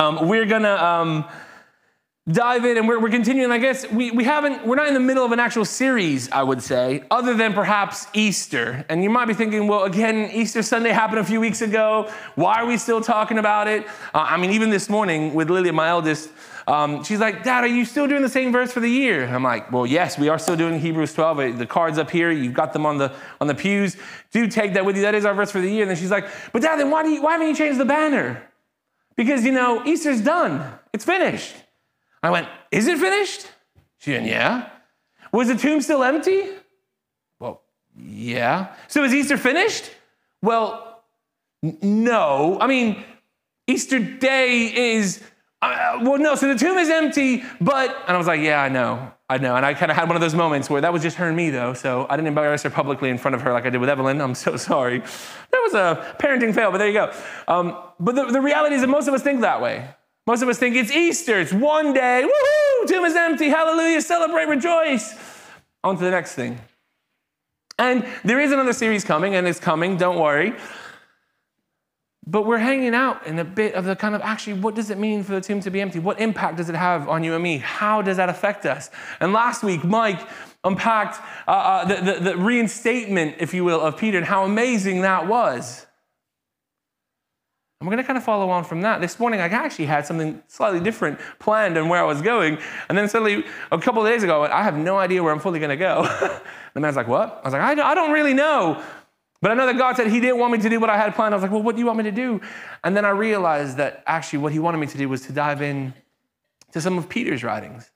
[0.00, 1.24] Um, we're gonna um,
[2.28, 3.52] dive in and we're, we're continuing.
[3.52, 6.42] I guess we, we haven't, we're not in the middle of an actual series, I
[6.42, 8.84] would say, other than perhaps Easter.
[8.88, 12.10] And you might be thinking, well, again, Easter Sunday happened a few weeks ago.
[12.34, 13.86] Why are we still talking about it?
[14.12, 16.28] Uh, I mean, even this morning with Lily, my eldest,
[16.66, 19.26] um, she's like, Dad, are you still doing the same verse for the year?
[19.26, 21.56] I'm like, well, yes, we are still doing Hebrews 12.
[21.56, 23.96] The cards up here, you've got them on the on the pews.
[24.32, 25.02] Do take that with you.
[25.02, 25.82] That is our verse for the year.
[25.82, 27.84] And then she's like, but Dad, then why, do you, why haven't you changed the
[27.84, 28.42] banner?
[29.16, 31.54] Because, you know, Easter's done, it's finished.
[32.22, 33.46] I went, Is it finished?
[33.98, 34.68] She went, Yeah.
[35.32, 36.48] Was the tomb still empty?
[37.40, 37.62] Well,
[37.96, 38.74] yeah.
[38.88, 39.90] So is Easter finished?
[40.42, 41.02] Well,
[41.62, 42.58] n- no.
[42.60, 43.02] I mean,
[43.66, 45.22] Easter Day is,
[45.62, 46.34] uh, well, no.
[46.34, 49.10] So the tomb is empty, but, and I was like, Yeah, I know.
[49.28, 49.56] I know.
[49.56, 51.36] And I kind of had one of those moments where that was just her and
[51.36, 51.72] me, though.
[51.72, 54.20] So I didn't embarrass her publicly in front of her like I did with Evelyn.
[54.20, 54.98] I'm so sorry.
[54.98, 57.12] That was a parenting fail, but there you go.
[57.48, 59.88] Um, but the, the reality is that most of us think that way.
[60.26, 64.46] Most of us think it's Easter, it's one day, woohoo, tomb is empty, hallelujah, celebrate,
[64.46, 65.14] rejoice.
[65.82, 66.58] On to the next thing.
[67.78, 70.54] And there is another series coming, and it's coming, don't worry.
[72.26, 74.96] But we're hanging out in a bit of the kind of actually, what does it
[74.96, 75.98] mean for the tomb to be empty?
[75.98, 77.58] What impact does it have on you and me?
[77.58, 78.90] How does that affect us?
[79.20, 80.26] And last week, Mike
[80.62, 85.02] unpacked uh, uh, the, the, the reinstatement, if you will, of Peter and how amazing
[85.02, 85.84] that was.
[87.84, 89.02] And we're going to kind of follow on from that.
[89.02, 92.56] This morning, I actually had something slightly different planned and where I was going.
[92.88, 95.58] And then suddenly, a couple of days ago, I have no idea where I'm fully
[95.58, 96.02] going to go.
[96.72, 97.42] the man's like, What?
[97.42, 98.82] I was like, I don't really know.
[99.42, 101.14] But I know that God said He didn't want me to do what I had
[101.14, 101.34] planned.
[101.34, 102.40] I was like, well, what do you want me to do?
[102.82, 105.60] And then I realized that actually what He wanted me to do was to dive
[105.60, 105.92] in
[106.72, 107.90] to some of Peter's writings.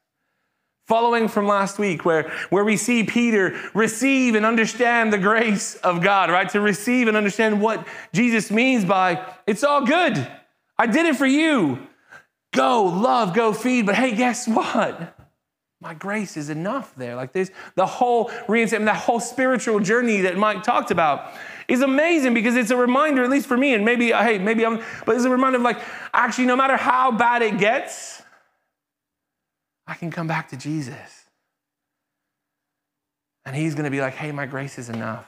[0.89, 6.00] Following from last week, where, where we see Peter receive and understand the grace of
[6.00, 6.48] God, right?
[6.48, 10.27] To receive and understand what Jesus means by it's all good.
[10.78, 11.79] I did it for you.
[12.55, 13.85] Go, love, go feed.
[13.85, 15.14] But hey, guess what?
[15.79, 17.17] My grace is enough there.
[17.17, 21.35] Like this, the whole reinstatement, that whole spiritual journey that Mike talked about
[21.68, 24.83] is amazing because it's a reminder, at least for me, and maybe, hey, maybe I'm,
[25.05, 25.80] but it's a reminder of like,
[26.14, 28.17] actually, no matter how bad it gets,
[29.88, 31.24] I can come back to Jesus.
[33.46, 35.26] And he's going to be like, hey, my grace is enough.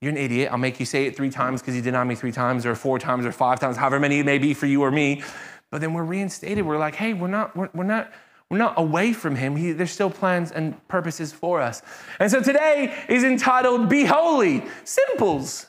[0.00, 0.50] You're an idiot.
[0.52, 3.00] I'll make you say it three times because you denied me three times or four
[3.00, 5.24] times or five times, however many it may be for you or me.
[5.72, 6.64] But then we're reinstated.
[6.64, 8.12] We're like, hey, we're not, we're, we're not,
[8.48, 9.56] we're not away from him.
[9.56, 11.82] He, there's still plans and purposes for us.
[12.20, 15.66] And so today is entitled Be Holy, Simples.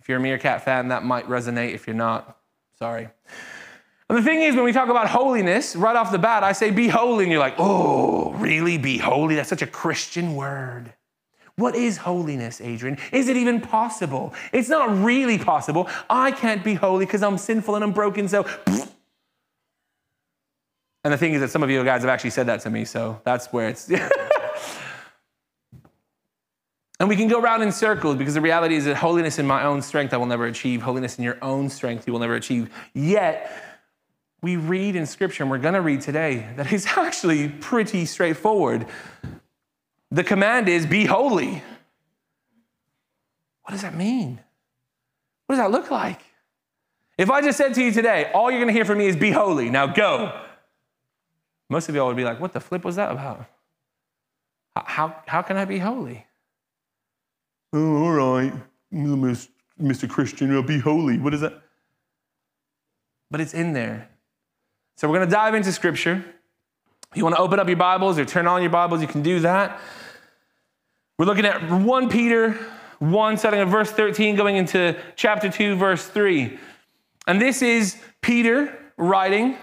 [0.00, 1.74] If you're a Meerkat fan, that might resonate.
[1.74, 2.36] If you're not,
[2.76, 3.08] sorry.
[4.10, 6.72] And the thing is, when we talk about holiness, right off the bat, I say
[6.72, 8.76] be holy, and you're like, oh, really?
[8.76, 9.36] Be holy?
[9.36, 10.92] That's such a Christian word.
[11.54, 12.98] What is holiness, Adrian?
[13.12, 14.34] Is it even possible?
[14.52, 15.88] It's not really possible.
[16.10, 18.48] I can't be holy because I'm sinful and I'm broken, so.
[21.04, 22.84] And the thing is that some of you guys have actually said that to me,
[22.84, 23.88] so that's where it's.
[27.00, 29.62] and we can go around in circles because the reality is that holiness in my
[29.62, 30.82] own strength I will never achieve.
[30.82, 32.68] Holiness in your own strength you will never achieve.
[32.92, 33.69] Yet,
[34.42, 38.86] we read in Scripture, and we're going to read today, that it's actually pretty straightforward.
[40.10, 41.62] The command is be holy.
[43.62, 44.40] What does that mean?
[45.46, 46.20] What does that look like?
[47.18, 49.16] If I just said to you today, all you're going to hear from me is
[49.16, 50.40] be holy, now go.
[51.68, 53.46] Most of y'all would be like, what the flip was that about?
[54.74, 56.26] How, how can I be holy?
[57.72, 58.52] Oh, all right,
[58.92, 60.08] Mr.
[60.08, 61.18] Christian, be holy.
[61.18, 61.62] What is that?
[63.30, 64.08] But it's in there.
[65.00, 66.22] So we're going to dive into scripture.
[67.10, 69.22] If you want to open up your Bibles or turn on your Bibles, you can
[69.22, 69.80] do that.
[71.18, 72.52] We're looking at 1 Peter
[72.98, 76.58] 1, starting at verse 13, going into chapter 2, verse 3.
[77.26, 79.56] And this is Peter writing.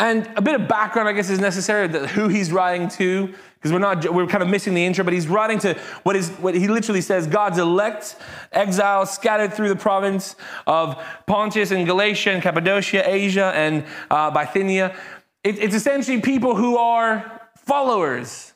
[0.00, 3.72] And a bit of background, I guess, is necessary that who he's writing to because
[3.72, 6.54] we're not we're kind of missing the intro but he's writing to what is what
[6.54, 8.16] he literally says god's elect
[8.52, 10.34] exiles scattered through the province
[10.66, 14.96] of pontus and galatia and cappadocia asia and uh, bithynia.
[15.44, 18.52] It, it's essentially people who are followers.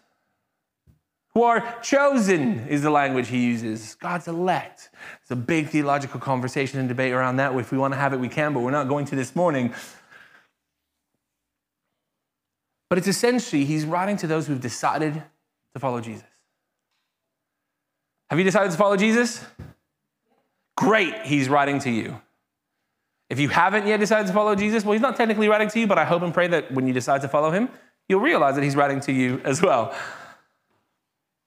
[1.34, 3.96] Who are chosen is the language he uses.
[3.96, 4.90] God's elect.
[5.20, 7.52] It's a big theological conversation and debate around that.
[7.56, 9.74] If we want to have it we can but we're not going to this morning
[12.94, 15.14] but it's essentially, he's writing to those who've decided
[15.72, 16.28] to follow Jesus.
[18.30, 19.44] Have you decided to follow Jesus?
[20.76, 22.20] Great, he's writing to you.
[23.28, 25.88] If you haven't yet decided to follow Jesus, well, he's not technically writing to you,
[25.88, 27.68] but I hope and pray that when you decide to follow him,
[28.08, 29.92] you'll realize that he's writing to you as well.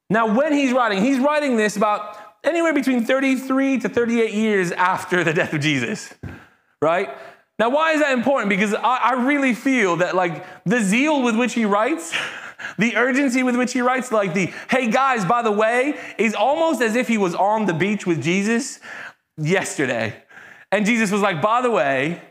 [0.09, 5.23] Now, when he's writing, he's writing this about anywhere between 33 to 38 years after
[5.23, 6.13] the death of Jesus,
[6.81, 7.17] right?
[7.59, 8.49] Now, why is that important?
[8.49, 12.15] Because I, I really feel that, like, the zeal with which he writes,
[12.77, 16.81] the urgency with which he writes, like the, hey guys, by the way, is almost
[16.81, 18.79] as if he was on the beach with Jesus
[19.37, 20.15] yesterday.
[20.71, 22.21] And Jesus was like, by the way,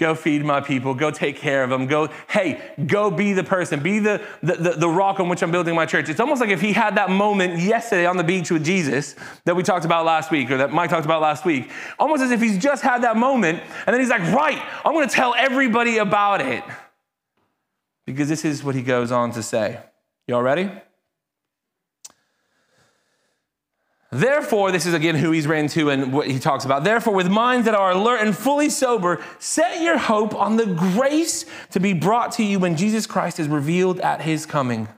[0.00, 0.94] Go feed my people.
[0.94, 1.86] Go take care of them.
[1.86, 3.80] Go, hey, go be the person.
[3.80, 6.08] Be the, the, the, the, rock on which I'm building my church.
[6.08, 9.14] It's almost like if he had that moment yesterday on the beach with Jesus
[9.44, 11.70] that we talked about last week or that Mike talked about last week.
[11.98, 15.06] Almost as if he's just had that moment and then he's like, right, I'm going
[15.06, 16.64] to tell everybody about it.
[18.06, 19.80] Because this is what he goes on to say.
[20.26, 20.70] Y'all ready?
[24.12, 26.82] Therefore, this is again who he's written to and what he talks about.
[26.82, 31.46] Therefore, with minds that are alert and fully sober, set your hope on the grace
[31.70, 34.88] to be brought to you when Jesus Christ is revealed at his coming.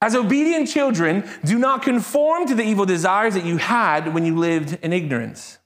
[0.00, 4.36] As obedient children, do not conform to the evil desires that you had when you
[4.36, 5.58] lived in ignorance.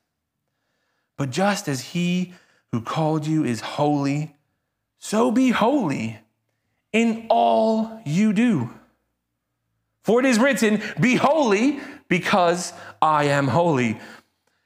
[1.17, 2.35] But just as he
[2.73, 4.37] who called you is holy,
[4.99, 6.19] so be holy
[6.93, 8.70] in all you do.
[10.08, 12.72] For it is written, Be holy, because
[13.02, 14.00] I am holy.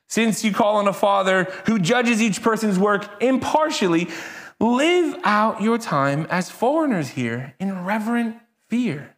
[0.07, 4.09] Since you call on a Father who judges each person's work impartially,
[4.61, 8.37] live out your time as foreigners here in reverent
[8.69, 9.17] fear.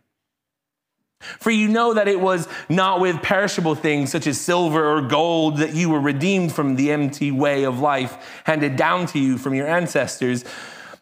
[1.20, 5.58] For you know that it was not with perishable things such as silver or gold
[5.58, 9.52] that you were redeemed from the empty way of life handed down to you from
[9.52, 10.46] your ancestors,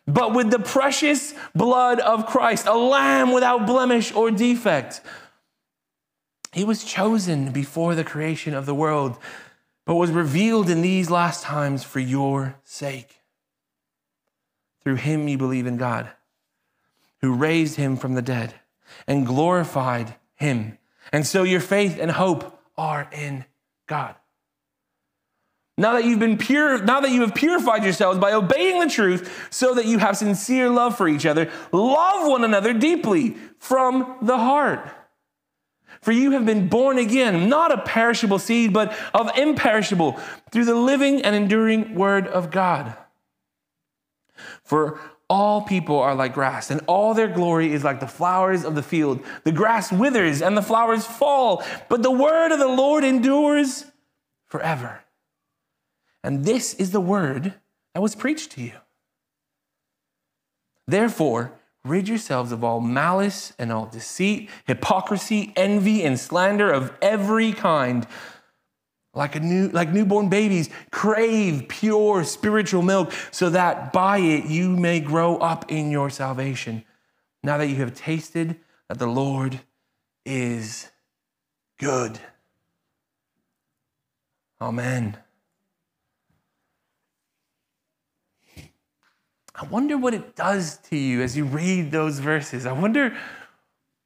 [0.07, 5.01] but with the precious blood of Christ, a lamb without blemish or defect.
[6.53, 9.17] He was chosen before the creation of the world,
[9.87, 13.21] but was revealed in these last times for your sake.
[14.83, 16.11] Through him you believe in God,
[17.21, 18.55] who raised him from the dead
[19.07, 20.79] and glorified him.
[21.13, 23.45] And so your faith and hope are in
[23.87, 24.17] God.
[25.83, 29.49] Now that you've been pure, now that you have purified yourselves by obeying the truth,
[29.51, 34.39] so that you have sincere love for each other, love one another deeply from the
[34.39, 34.89] heart.
[36.01, 40.21] For you have been born again, not of perishable seed, but of imperishable,
[40.53, 42.97] through the living and enduring word of God.
[44.63, 48.77] For all people are like grass, and all their glory is like the flowers of
[48.77, 49.19] the field.
[49.43, 53.85] The grass withers and the flowers fall, but the word of the Lord endures
[54.47, 55.01] forever.
[56.23, 57.55] And this is the word
[57.95, 58.73] that was preached to you.
[60.87, 61.53] Therefore,
[61.85, 68.07] rid yourselves of all malice and all deceit, hypocrisy, envy, and slander of every kind.
[69.15, 74.71] Like, a new, like newborn babies, crave pure spiritual milk so that by it you
[74.71, 76.85] may grow up in your salvation.
[77.43, 78.59] Now that you have tasted
[78.89, 79.61] that the Lord
[80.25, 80.91] is
[81.79, 82.19] good.
[84.61, 85.19] Amen.
[89.63, 92.67] I wonder what it does to you as you read those verses.
[92.67, 93.17] I wonder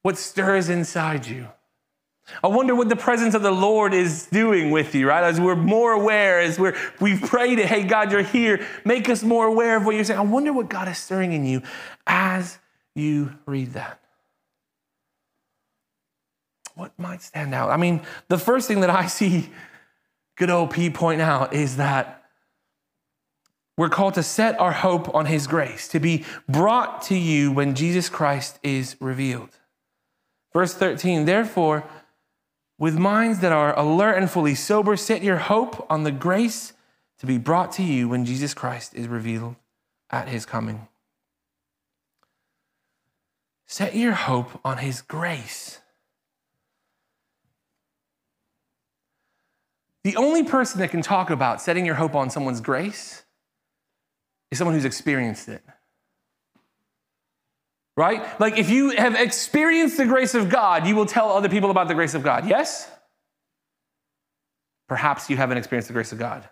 [0.03, 1.47] what stirs inside you.
[2.43, 5.23] I wonder what the presence of the Lord is doing with you, right?
[5.23, 8.63] As we're more aware, as we're, we've prayed hey, God, you're here.
[8.85, 10.19] Make us more aware of what you're saying.
[10.19, 11.63] I wonder what God is stirring in you
[12.05, 12.59] as
[12.93, 13.99] you read that.
[16.75, 17.71] What might stand out?
[17.71, 19.49] I mean, the first thing that I see
[20.35, 22.16] good old P point out is that
[23.77, 27.75] we're called to set our hope on His grace, to be brought to you when
[27.75, 29.51] Jesus Christ is revealed.
[30.51, 31.83] Verse 13, therefore,
[32.79, 36.73] with minds that are alert and fully sober, set your hope on the grace
[37.19, 39.55] to be brought to you when Jesus Christ is revealed
[40.09, 40.87] at His coming.
[43.67, 45.79] Set your hope on His grace.
[50.03, 53.23] The only person that can talk about setting your hope on someone's grace
[54.51, 55.63] is someone who's experienced it.
[57.95, 58.39] Right?
[58.39, 61.87] Like if you have experienced the grace of God, you will tell other people about
[61.87, 62.47] the grace of God.
[62.47, 62.89] Yes?
[64.87, 66.47] Perhaps you haven't experienced the grace of God.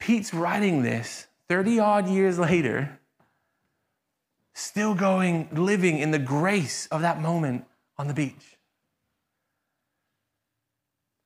[0.00, 2.98] Pete's writing this 30 odd years later,
[4.54, 7.64] still going, living in the grace of that moment
[7.96, 8.56] on the beach.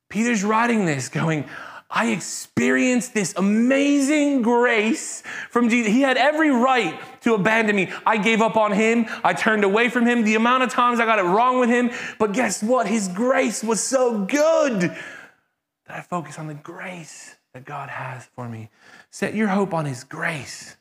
[0.09, 1.47] Peter's writing this, going,
[1.89, 5.91] I experienced this amazing grace from Jesus.
[5.91, 7.91] He had every right to abandon me.
[8.05, 9.07] I gave up on him.
[9.23, 10.23] I turned away from him.
[10.23, 11.89] The amount of times I got it wrong with him.
[12.19, 12.85] But guess what?
[12.85, 18.47] His grace was so good that I focus on the grace that God has for
[18.47, 18.69] me.
[19.09, 20.75] Set your hope on his grace.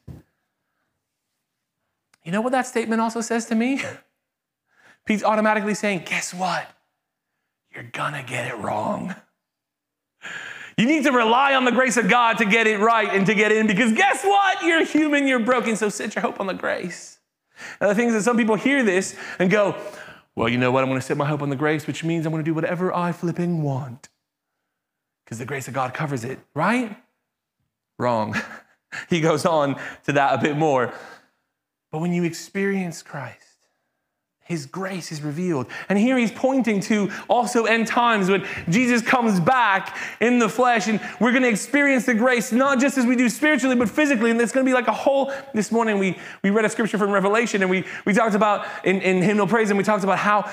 [2.23, 3.83] You know what that statement also says to me?
[5.07, 6.69] Pete's automatically saying, guess what?
[7.75, 9.15] You're gonna get it wrong.
[10.79, 13.35] You need to rely on the grace of God to get it right and to
[13.35, 14.63] get in because guess what?
[14.63, 17.19] You're human, you're broken, so set your hope on the grace.
[17.81, 19.77] And the thing is that some people hear this and go,
[20.37, 20.85] well, you know what?
[20.85, 22.55] I'm going to set my hope on the grace, which means I'm going to do
[22.55, 24.09] whatever I flipping want
[25.25, 26.97] because the grace of God covers it, right?
[27.99, 28.37] Wrong.
[29.11, 30.95] he goes on to that a bit more.
[31.91, 33.48] But when you experience Christ,
[34.49, 35.67] his grace is revealed.
[35.91, 40.89] And here he's pointing to also end times when Jesus comes back in the flesh
[40.89, 44.31] and we're going to experience the grace, not just as we do spiritually, but physically.
[44.31, 46.97] And it's going to be like a whole, this morning we, we read a scripture
[46.97, 50.19] from Revelation and we, we talked about in, in hymnal praise and we talked about
[50.19, 50.51] how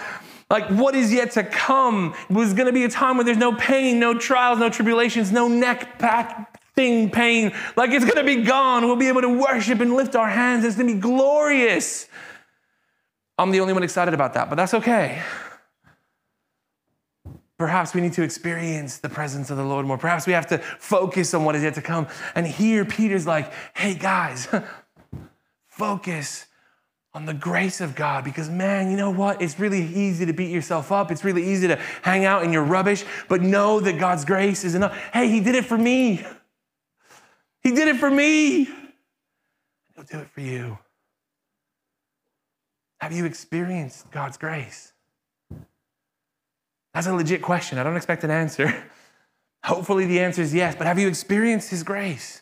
[0.50, 3.56] like what is yet to come was going to be a time where there's no
[3.56, 7.54] pain, no trials, no tribulations, no neck back thing pain.
[7.78, 8.86] Like it's going to be gone.
[8.86, 10.66] We'll be able to worship and lift our hands.
[10.66, 12.10] It's going to be glorious.
[13.38, 15.22] I'm the only one excited about that, but that's okay.
[17.58, 19.98] Perhaps we need to experience the presence of the Lord more.
[19.98, 22.08] Perhaps we have to focus on what is yet to come.
[22.34, 24.48] And here, Peter's like, hey, guys,
[25.68, 26.48] focus
[27.13, 29.42] on the grace of God because, man, you know what?
[29.42, 31.12] It's really easy to beat yourself up.
[31.12, 34.75] It's really easy to hang out in your rubbish, but know that God's grace is
[34.75, 34.94] enough.
[35.13, 36.25] Hey, He did it for me.
[37.62, 38.65] He did it for me.
[39.96, 40.77] He'll do it for you.
[43.02, 44.94] Have you experienced God's grace?
[46.94, 47.78] That's a legit question.
[47.78, 48.74] I don't expect an answer.
[49.66, 52.42] Hopefully, the answer is yes, but have you experienced His grace?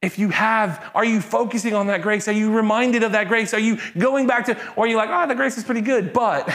[0.00, 2.28] If you have, are you focusing on that grace?
[2.28, 3.52] Are you reminded of that grace?
[3.52, 6.12] Are you going back to, or are you like, oh, the grace is pretty good,
[6.12, 6.48] but,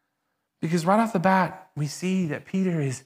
[0.60, 3.04] because right off the bat, we see that Peter is,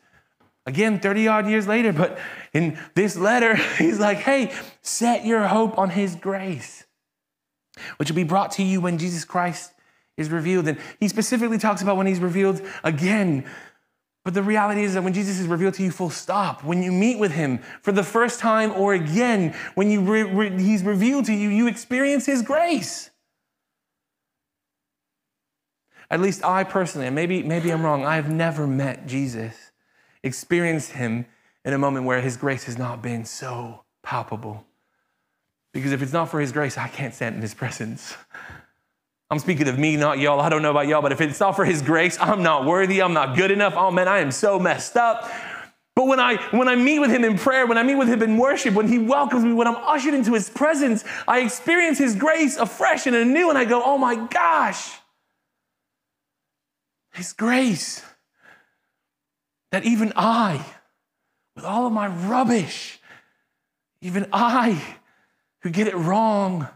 [0.67, 2.19] again, 30 odd years later, but
[2.53, 6.84] in this letter, he's like, hey, set your hope on His grace
[7.97, 9.73] which will be brought to you when Jesus Christ
[10.17, 10.69] is revealed.
[10.69, 13.45] And he specifically talks about when he's revealed again.
[14.25, 16.93] But the reality is that when Jesus is revealed to you, full stop, when you
[16.93, 21.27] meet with him for the first time or again, when you re- re- he's revealed
[21.27, 23.11] to you, you experience his grace.
[26.11, 29.73] At least I personally, and maybe, maybe I'm wrong, I have never met Jesus,
[30.23, 31.27] experienced him
[31.65, 34.65] in a moment where his grace has not been so palpable.
[35.75, 38.17] Because if it's not for His grace, I can't stand in His presence.
[39.29, 40.41] I'm speaking of me, not y'all.
[40.41, 43.03] I don't know about y'all, but if it's not for His grace, I'm not worthy.
[43.03, 43.75] I'm not good enough.
[43.77, 45.29] Oh man, I am so messed up.
[45.97, 48.23] But when I when I meet with Him in prayer, when I meet with Him
[48.23, 52.15] in worship, when He welcomes me, when I'm ushered into His presence, I experience His
[52.15, 54.93] grace afresh and anew, and I go, oh my gosh,
[57.13, 58.03] His grace.
[59.73, 60.65] That even I,
[61.57, 63.01] with all of my rubbish,
[64.01, 64.81] even I
[65.65, 66.69] who get it wrong.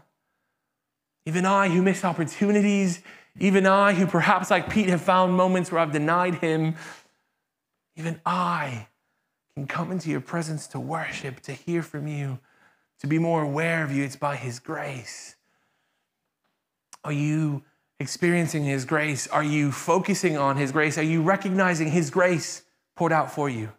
[1.25, 3.01] Even I who miss opportunities,
[3.39, 6.75] even I who perhaps like Pete have found moments where I've denied him,
[7.95, 8.87] even I
[9.53, 12.39] can come into your presence to worship, to hear from you,
[12.99, 14.03] to be more aware of you.
[14.03, 15.35] It's by his grace.
[17.03, 17.63] Are you
[17.99, 19.27] experiencing his grace?
[19.27, 20.97] Are you focusing on his grace?
[20.97, 22.63] Are you recognizing his grace
[22.95, 23.71] poured out for you?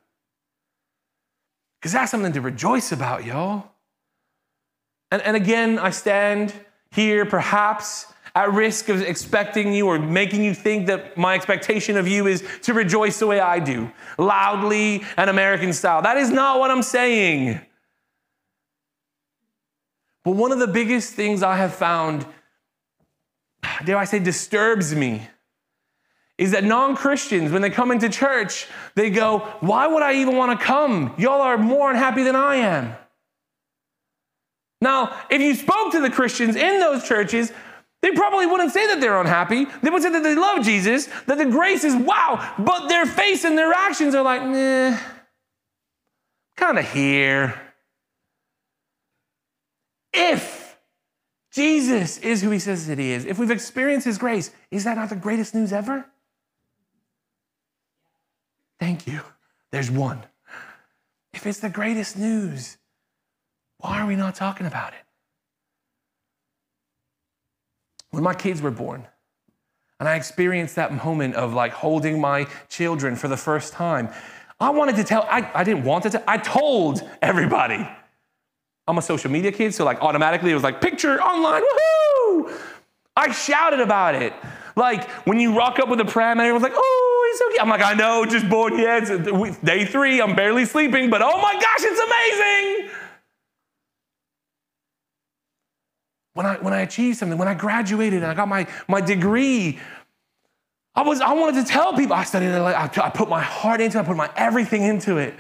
[1.81, 3.73] Because that's something to rejoice about, y'all.
[5.11, 6.53] And, and again, I stand
[6.93, 12.07] here perhaps at risk of expecting you or making you think that my expectation of
[12.07, 16.03] you is to rejoice the way I do, loudly and American style.
[16.03, 17.61] That is not what I'm saying.
[20.25, 22.27] But one of the biggest things I have found,
[23.85, 25.27] dare I say, disturbs me
[26.39, 30.37] is that non Christians, when they come into church, they go, Why would I even
[30.37, 31.15] want to come?
[31.19, 32.95] Y'all are more unhappy than I am.
[34.81, 37.53] Now, if you spoke to the Christians in those churches,
[38.03, 39.67] they probably wouldn't say that they're unhappy.
[39.83, 43.45] They would say that they love Jesus, that the grace is wow, but their face
[43.45, 44.99] and their actions are like, nah,
[46.57, 47.61] kind of here.
[50.13, 50.79] If
[51.53, 54.97] Jesus is who he says that he is, if we've experienced his grace, is that
[54.97, 56.07] not the greatest news ever?
[58.79, 59.21] Thank you.
[59.73, 60.25] There's one.
[61.35, 62.79] If it's the greatest news,
[63.81, 65.01] why are we not talking about it?
[68.11, 69.07] When my kids were born,
[69.99, 74.09] and I experienced that moment of like holding my children for the first time,
[74.59, 77.89] I wanted to tell, I, I didn't want to tell, I told everybody.
[78.87, 82.59] I'm a social media kid, so like automatically it was like picture online, woohoo!
[83.17, 84.33] I shouted about it.
[84.75, 87.63] Like when you rock up with a pram and everyone's like, oh, he's cute.
[87.63, 89.07] I'm like, I know, just born yet.
[89.65, 92.91] Day three, I'm barely sleeping, but oh my gosh, it's amazing.
[96.35, 99.79] When I, when I achieved something, when I graduated and I got my, my degree,
[100.95, 102.51] I, was, I wanted to tell people I studied.
[102.51, 105.35] I, put my heart into it, I put my everything into it.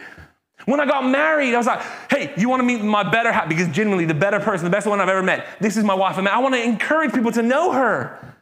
[0.66, 1.80] When I got married, I was like,
[2.10, 3.48] hey, you want to meet my better half?
[3.48, 6.18] Because genuinely, the better person, the best one I've ever met, this is my wife.
[6.18, 8.36] I, mean, I want to encourage people to know her.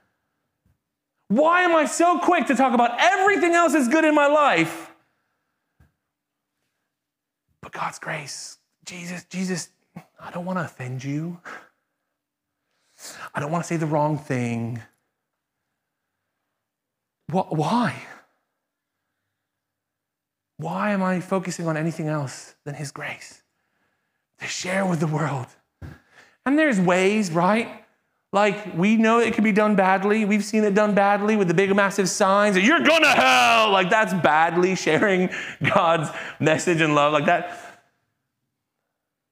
[1.29, 4.91] Why am I so quick to talk about everything else that's good in my life?
[7.61, 9.71] But God's grace, Jesus, Jesus,
[10.19, 11.39] I don't want to offend you.
[13.35, 14.83] I don't want to say the wrong thing.
[17.31, 17.95] Why?
[20.57, 23.43] Why am I focusing on anything else than His grace?
[24.41, 25.47] To share with the world.
[26.47, 27.85] And there's ways, right?
[28.33, 30.25] Like we know it can be done badly.
[30.25, 33.71] We've seen it done badly with the big, massive signs that you're going to hell.
[33.71, 35.31] Like that's badly sharing
[35.63, 37.59] God's message and love like that.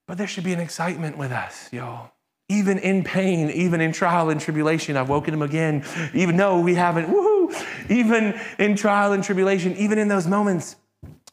[0.07, 2.11] But there should be an excitement with us, y'all.
[2.49, 5.83] Even in pain, even in trial and tribulation, I've woken him again.
[6.13, 10.77] Even though we haven't, woohoo, even in trial and tribulation, even in those moments,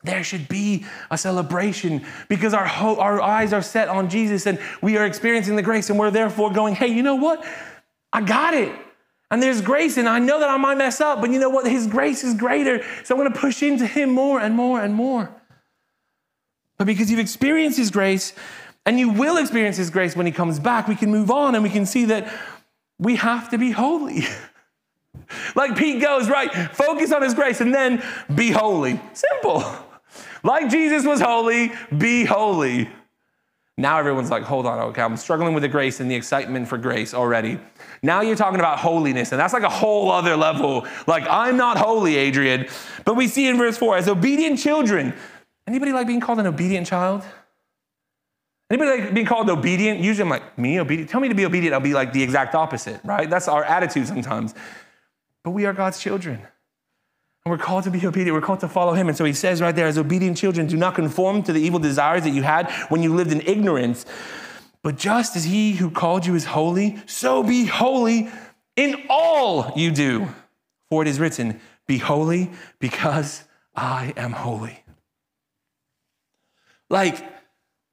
[0.03, 4.59] there should be a celebration because our, ho- our eyes are set on Jesus and
[4.83, 7.45] we are experiencing the grace, and we're therefore going, hey, you know what?
[8.13, 8.73] I got it.
[9.31, 11.67] And there's grace, and I know that I might mess up, but you know what?
[11.67, 12.85] His grace is greater.
[13.05, 15.35] So I'm going to push into Him more and more and more.
[16.77, 18.35] But because you've experienced His grace,
[18.87, 20.89] and you will experience His grace when He comes back.
[20.89, 22.33] We can move on and we can see that
[22.99, 24.25] we have to be holy.
[25.57, 26.53] like Pete goes, right?
[26.73, 28.03] Focus on His grace and then
[28.35, 29.01] be holy.
[29.13, 29.65] Simple.
[30.45, 32.91] Like Jesus was holy, be holy.
[33.77, 36.79] Now everyone's like, hold on, okay, I'm struggling with the grace and the excitement for
[36.79, 37.59] grace already.
[38.03, 40.87] Now you're talking about holiness, and that's like a whole other level.
[41.09, 42.69] Like, I'm not holy, Adrian.
[43.05, 45.15] But we see in verse 4 as obedient children.
[45.67, 47.25] Anybody like being called an obedient child?
[48.75, 50.01] Anybody like being called obedient?
[50.01, 51.09] Usually I'm like, me obedient?
[51.09, 53.31] Tell me to be obedient, I'll be like the exact opposite, right?
[53.31, 54.53] That's our attitude sometimes.
[55.45, 56.41] But we are God's children.
[57.45, 58.35] And we're called to be obedient.
[58.35, 59.07] We're called to follow him.
[59.07, 61.79] And so he says right there, as obedient children, do not conform to the evil
[61.79, 64.07] desires that you had when you lived in ignorance.
[64.83, 68.29] But just as he who called you is holy, so be holy
[68.75, 70.31] in all you do.
[70.91, 73.45] For it is written, Be holy because
[73.77, 74.83] I am holy.
[76.91, 77.25] Like,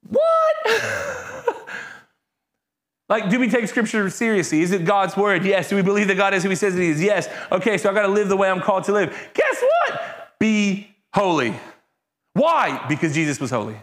[0.08, 1.66] what?
[3.10, 4.62] like, do we take scripture seriously?
[4.62, 5.46] Is it God's word?
[5.46, 5.70] Yes.
[5.70, 7.02] Do we believe that God is who he says he is?
[7.02, 7.28] Yes.
[7.52, 9.10] Okay, so I got to live the way I'm called to live.
[9.34, 10.02] Guess what?
[10.40, 11.54] Be holy.
[12.34, 12.86] Why?
[12.88, 13.76] Because Jesus was holy.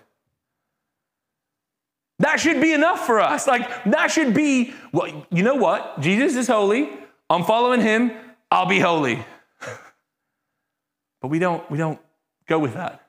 [2.21, 3.47] That should be enough for us.
[3.47, 6.01] Like, that should be, well, you know what?
[6.01, 6.91] Jesus is holy.
[7.31, 8.11] I'm following him.
[8.51, 9.25] I'll be holy.
[11.21, 12.01] but we don't, we don't
[12.49, 13.08] go with that.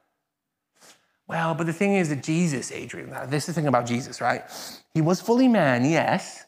[1.30, 4.44] Well, but the thing is that Jesus, Adrian, this is the thing about Jesus, right?
[4.96, 6.44] He was fully man, yes,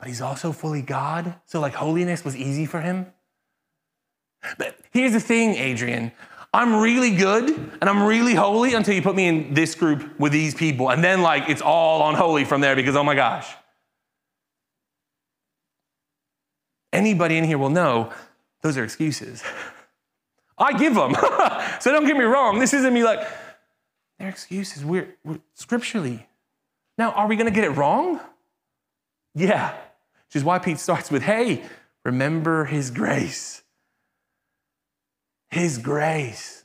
[0.00, 1.36] but he's also fully God.
[1.46, 3.06] So, like, holiness was easy for him.
[4.58, 6.10] But here's the thing, Adrian.
[6.52, 10.32] I'm really good and I'm really holy until you put me in this group with
[10.32, 10.90] these people.
[10.90, 13.48] And then, like, it's all unholy from there because, oh my gosh.
[16.92, 18.12] Anybody in here will know
[18.62, 19.44] those are excuses.
[20.58, 21.14] I give them.
[21.80, 22.58] so don't get me wrong.
[22.58, 23.26] This isn't me like,
[24.18, 26.26] their excuse is we're, we're scripturally.
[26.96, 28.20] Now, are we going to get it wrong?
[29.34, 29.72] Yeah.
[30.28, 31.62] Which is why Pete starts with, hey,
[32.04, 33.62] remember his grace.
[35.50, 36.64] His grace.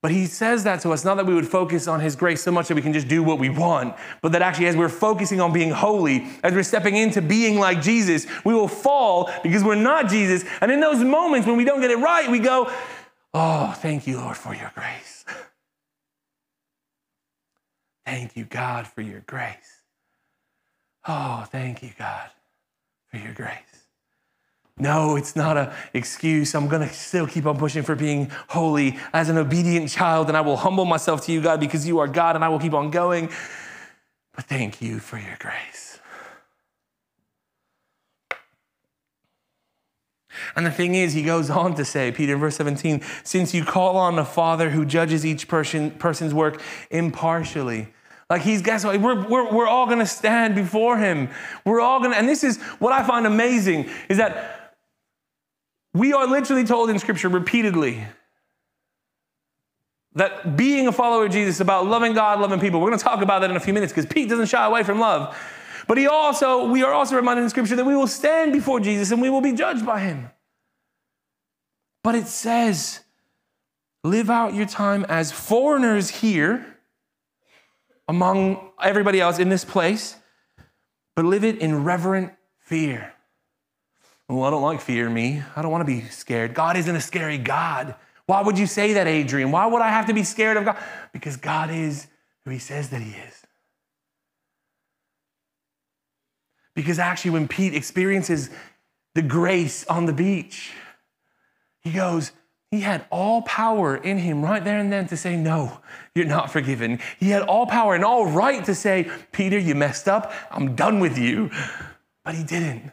[0.00, 2.52] But he says that to us, not that we would focus on his grace so
[2.52, 5.40] much that we can just do what we want, but that actually, as we're focusing
[5.40, 9.74] on being holy, as we're stepping into being like Jesus, we will fall because we're
[9.74, 10.44] not Jesus.
[10.60, 12.70] And in those moments when we don't get it right, we go,
[13.34, 15.17] Oh, thank you, Lord, for your grace.
[18.08, 19.82] Thank you, God, for your grace.
[21.06, 22.30] Oh, thank you, God,
[23.10, 23.52] for your grace.
[24.78, 26.54] No, it's not an excuse.
[26.54, 30.38] I'm going to still keep on pushing for being holy as an obedient child, and
[30.38, 32.72] I will humble myself to you, God, because you are God, and I will keep
[32.72, 33.28] on going.
[34.34, 35.98] But thank you for your grace.
[40.56, 43.98] And the thing is, he goes on to say, Peter verse 17, since you call
[43.98, 47.88] on the Father who judges each person, person's work impartially,
[48.30, 49.00] like he's, guess what?
[49.00, 51.30] We're, we're, we're all going to stand before him.
[51.64, 54.74] We're all going to, and this is what I find amazing is that
[55.94, 58.04] we are literally told in scripture repeatedly
[60.14, 62.80] that being a follower of Jesus is about loving God, loving people.
[62.80, 64.82] We're going to talk about that in a few minutes because Pete doesn't shy away
[64.82, 65.36] from love.
[65.86, 69.10] But he also, we are also reminded in scripture that we will stand before Jesus
[69.10, 70.30] and we will be judged by him.
[72.04, 73.00] But it says,
[74.04, 76.77] live out your time as foreigners here
[78.08, 80.16] among everybody else in this place,
[81.14, 83.12] but live it in reverent fear.
[84.28, 85.42] Well, I don't like fear, me.
[85.54, 86.54] I don't want to be scared.
[86.54, 87.94] God isn't a scary God.
[88.26, 89.50] Why would you say that, Adrian?
[89.52, 90.76] Why would I have to be scared of God?
[91.12, 92.06] Because God is
[92.44, 93.34] who He says that He is.
[96.74, 98.50] Because actually, when Pete experiences
[99.14, 100.72] the grace on the beach,
[101.80, 102.32] he goes,
[102.70, 105.80] he had all power in him right there and then to say, No,
[106.14, 107.00] you're not forgiven.
[107.18, 110.32] He had all power and all right to say, Peter, you messed up.
[110.50, 111.50] I'm done with you.
[112.24, 112.92] But he didn't.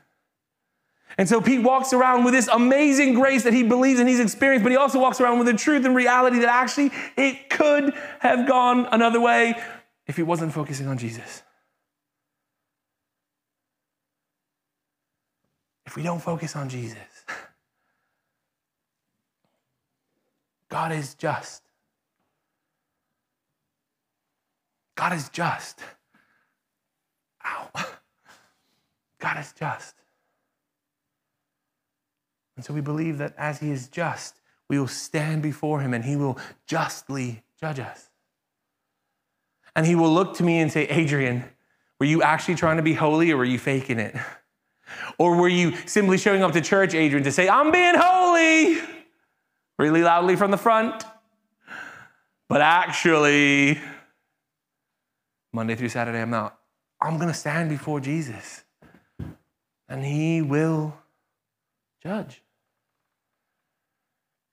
[1.18, 4.64] And so Pete walks around with this amazing grace that he believes and he's experienced,
[4.64, 8.48] but he also walks around with the truth and reality that actually it could have
[8.48, 9.56] gone another way
[10.08, 11.42] if he wasn't focusing on Jesus.
[15.86, 17.15] If we don't focus on Jesus,
[20.70, 21.64] God is just.
[24.96, 25.80] God is just.
[27.46, 27.70] Ow.
[29.20, 29.96] God is just.
[32.56, 36.04] And so we believe that as He is just, we will stand before Him and
[36.04, 38.10] He will justly judge us.
[39.76, 41.44] And He will look to me and say, Adrian,
[42.00, 44.16] were you actually trying to be holy or were you faking it?
[45.18, 48.80] Or were you simply showing up to church, Adrian, to say, I'm being holy,
[49.78, 51.04] really loudly from the front?
[52.48, 53.80] But actually,
[55.52, 56.58] Monday through Saturday, I'm not.
[57.02, 58.64] I'm going to stand before Jesus
[59.88, 60.96] and He will
[62.02, 62.42] judge.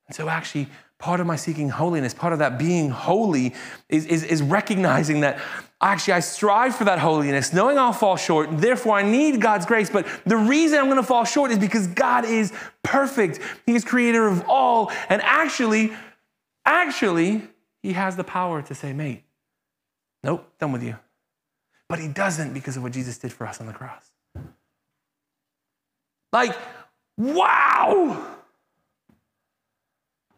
[0.07, 0.69] And so, actually,
[1.03, 3.53] part of my seeking holiness, part of that being holy,
[3.89, 5.37] is, is, is, recognizing that
[5.81, 8.51] actually I strive for that holiness, knowing I'll fall short.
[8.51, 9.91] and Therefore, I need God's grace.
[9.91, 12.53] But the reason I'm to fall short is because God is
[12.85, 13.41] perfect.
[13.67, 14.93] He is creator of all.
[15.09, 15.93] And actually,
[16.65, 17.43] actually,
[17.83, 19.25] He has the power to say, mate,
[20.23, 20.97] nope, done with you.
[21.89, 24.09] But He doesn't because of what Jesus did for us on the cross.
[26.33, 26.57] Like,
[27.19, 28.32] wow!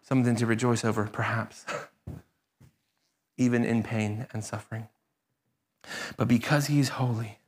[0.05, 1.64] Something to rejoice over, perhaps,
[3.37, 4.88] even in pain and suffering.
[6.17, 7.38] But because he is holy,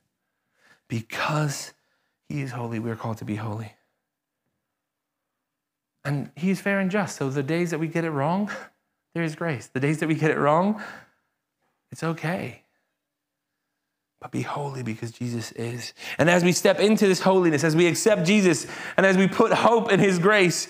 [0.87, 1.73] because
[2.27, 3.73] he is holy, we are called to be holy.
[6.03, 7.17] And he is fair and just.
[7.17, 8.51] So the days that we get it wrong,
[9.13, 9.67] there is grace.
[9.67, 10.81] The days that we get it wrong,
[11.91, 12.63] it's okay.
[14.19, 15.93] But be holy because Jesus is.
[16.17, 18.65] And as we step into this holiness, as we accept Jesus,
[18.95, 20.67] and as we put hope in his grace,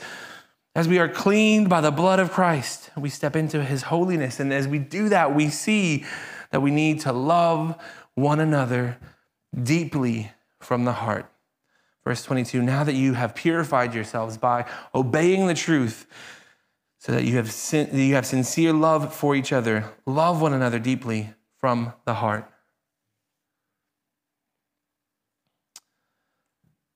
[0.77, 4.39] as we are cleaned by the blood of Christ, we step into his holiness.
[4.39, 6.05] And as we do that, we see
[6.51, 7.75] that we need to love
[8.13, 8.99] one another
[9.63, 11.25] deeply from the heart.
[12.05, 16.05] Verse 22 Now that you have purified yourselves by obeying the truth,
[16.99, 20.77] so that you have, sin- you have sincere love for each other, love one another
[20.77, 22.47] deeply from the heart.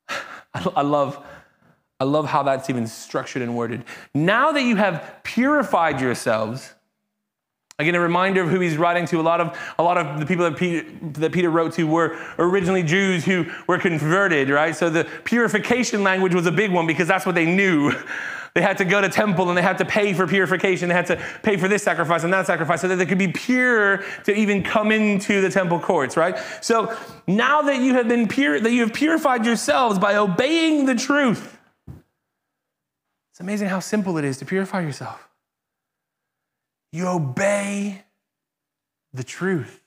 [0.53, 1.25] I love
[2.01, 3.83] I love how that's even structured and worded.
[4.15, 6.73] Now that you have purified yourselves,
[7.77, 9.19] again, a reminder of who he's writing to.
[9.19, 10.83] A lot of, a lot of the people that Peter,
[11.19, 14.75] that Peter wrote to were originally Jews who were converted, right?
[14.75, 17.93] So the purification language was a big one because that's what they knew.
[18.53, 20.89] They had to go to temple and they had to pay for purification.
[20.89, 23.29] They had to pay for this sacrifice and that sacrifice so that they could be
[23.29, 26.37] pure to even come into the temple courts, right?
[26.59, 26.93] So
[27.27, 31.60] now that you have been pure, that you have purified yourselves by obeying the truth,
[33.41, 35.27] it's amazing how simple it is to purify yourself.
[36.91, 38.03] You obey
[39.13, 39.81] the truth.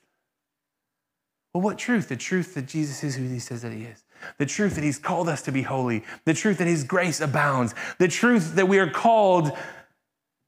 [1.53, 2.09] Well, what truth?
[2.09, 4.03] The truth that Jesus is who he says that he is.
[4.39, 6.03] The truth that he's called us to be holy.
[6.25, 7.73] The truth that his grace abounds.
[7.97, 9.53] The truth that we are called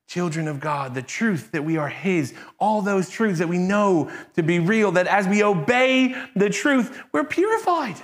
[0.09, 0.93] children of God.
[0.93, 2.33] The truth that we are his.
[2.59, 7.01] All those truths that we know to be real, that as we obey the truth,
[7.13, 7.95] we're purified.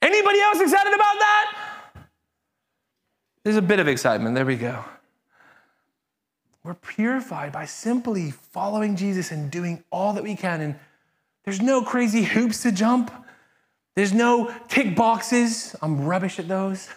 [0.00, 1.69] Anybody else excited about that?
[3.44, 4.34] There's a bit of excitement.
[4.34, 4.84] There we go.
[6.62, 10.60] We're purified by simply following Jesus and doing all that we can.
[10.60, 10.78] And
[11.44, 13.10] there's no crazy hoops to jump.
[13.96, 15.74] There's no tick boxes.
[15.80, 16.88] I'm rubbish at those.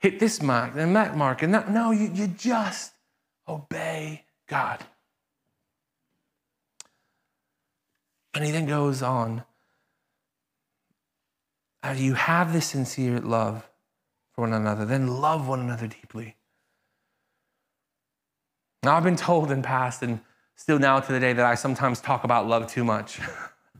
[0.00, 1.70] Hit this mark, then that mark, and that.
[1.70, 2.92] No, you, you just
[3.48, 4.80] obey God.
[8.34, 9.44] And he then goes on.
[11.84, 13.68] As you have this sincere love,
[14.32, 16.36] for one another, then love one another deeply.
[18.82, 20.20] Now, I've been told in past and
[20.56, 23.20] still now to the day that I sometimes talk about love too much.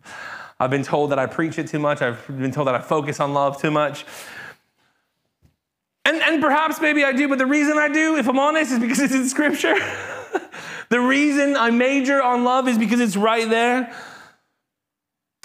[0.61, 2.03] I've been told that I preach it too much.
[2.03, 4.05] I've been told that I focus on love too much.
[6.05, 8.79] And, and perhaps maybe I do, but the reason I do, if I'm honest, is
[8.79, 9.75] because it's in Scripture.
[10.89, 13.93] the reason I major on love is because it's right there.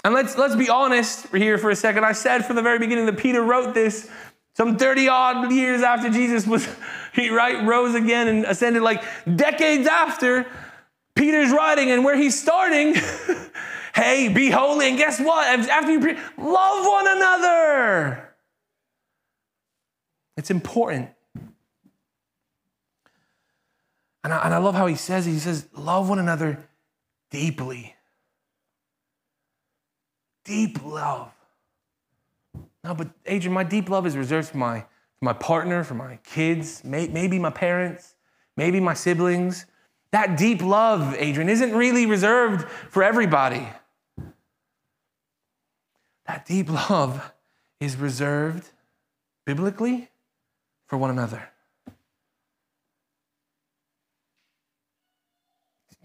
[0.04, 2.04] And let's, let's be honest here for a second.
[2.04, 4.08] I said from the very beginning that Peter wrote this
[4.58, 6.68] some 30 odd years after Jesus was,
[7.14, 9.04] he right, rose again and ascended, like
[9.36, 10.46] decades after
[11.14, 12.96] Peter's writing and where he's starting.
[13.94, 14.88] hey, be holy.
[14.88, 15.46] And guess what?
[15.46, 18.34] After you pre- love one another.
[20.36, 21.10] It's important.
[24.24, 25.24] And I, and I love how he says.
[25.24, 26.68] He says, love one another
[27.30, 27.94] deeply.
[30.44, 31.30] Deep love.
[32.88, 36.16] No, but Adrian, my deep love is reserved for my, for my partner, for my
[36.24, 38.14] kids, may, maybe my parents,
[38.56, 39.66] maybe my siblings.
[40.10, 43.68] That deep love, Adrian, isn't really reserved for everybody.
[46.26, 47.30] That deep love
[47.78, 48.70] is reserved
[49.44, 50.08] biblically
[50.86, 51.46] for one another.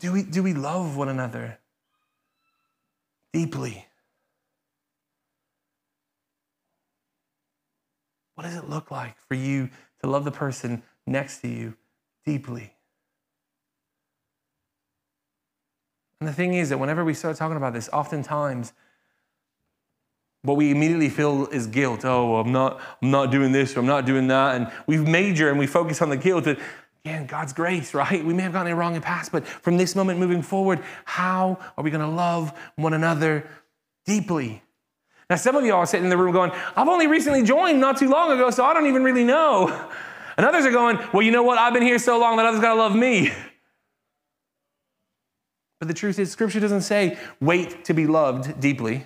[0.01, 1.59] Do we, do we love one another
[3.31, 3.85] deeply?
[8.35, 9.69] What does it look like for you
[10.01, 11.75] to love the person next to you
[12.25, 12.73] deeply?
[16.19, 18.73] And the thing is that whenever we start talking about this, oftentimes
[20.41, 22.05] what we immediately feel is guilt.
[22.05, 24.55] Oh, I'm not, I'm not doing this or I'm not doing that.
[24.55, 26.47] And we major and we focus on the guilt.
[26.47, 26.57] And
[27.03, 28.23] again, God's grace, right?
[28.23, 30.81] We may have gotten it wrong in the past, but from this moment moving forward,
[31.05, 33.47] how are we going to love one another
[34.05, 34.61] deeply?
[35.33, 37.97] Now, some of you all sitting in the room going, I've only recently joined not
[37.97, 39.89] too long ago, so I don't even really know.
[40.35, 41.59] And others are going, Well, you know what?
[41.59, 43.31] I've been here so long that others got to love me.
[45.79, 49.05] But the truth is, Scripture doesn't say, wait to be loved deeply.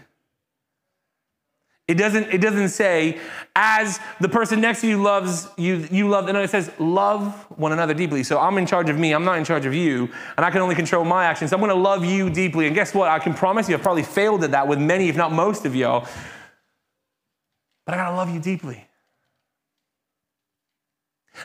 [1.87, 3.17] It doesn't, it doesn't say,
[3.55, 7.71] as the person next to you loves you, you love, no, it says, love one
[7.71, 8.23] another deeply.
[8.23, 10.59] So I'm in charge of me, I'm not in charge of you, and I can
[10.59, 11.53] only control my actions.
[11.53, 12.67] I'm gonna love you deeply.
[12.67, 13.09] And guess what?
[13.09, 15.77] I can promise you, I've probably failed at that with many, if not most of
[15.77, 16.05] y'all.
[17.85, 18.85] But I gotta love you deeply.